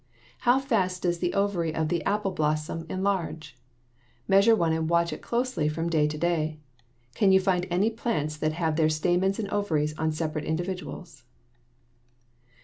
How 0.49 0.57
fast 0.57 1.03
does 1.03 1.19
the 1.19 1.31
ovary 1.35 1.75
of 1.75 1.89
the 1.89 2.03
apple 2.05 2.31
blossom 2.31 2.87
enlarge? 2.89 3.55
Measure 4.27 4.55
one 4.55 4.73
and 4.73 4.89
watch 4.89 5.13
it 5.13 5.21
closely 5.21 5.69
from 5.69 5.91
day 5.91 6.07
to 6.07 6.17
day. 6.17 6.57
Can 7.13 7.31
you 7.31 7.39
find 7.39 7.67
any 7.69 7.91
plants 7.91 8.35
that 8.37 8.53
have 8.53 8.77
their 8.77 8.89
stamens 8.89 9.37
and 9.37 9.47
ovaries 9.51 9.95
on 9.99 10.11
separate 10.11 10.45
individuals? 10.45 11.21